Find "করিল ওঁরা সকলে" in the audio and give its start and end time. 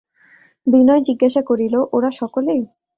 1.49-2.55